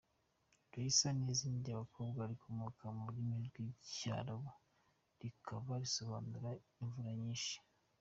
[0.73, 4.49] Raissa ni izina ry’abakobwa rikomoka ku rurimi rw’Icyarabu
[5.21, 6.49] rikaba risobanura
[6.81, 7.55] “Imvura nyinshi”.